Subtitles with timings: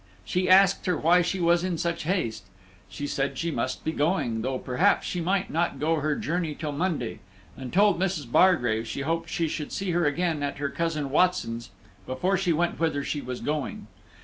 [0.25, 2.45] She asked her why she was in such haste.
[2.89, 6.71] She said she must be going, though perhaps she might not go her journey till
[6.71, 7.19] Monday;
[7.55, 8.25] and told Mrs.
[8.31, 11.69] Bargrave she hoped she should see her again at her cousin Watson's
[12.07, 13.85] before she went whither she was going.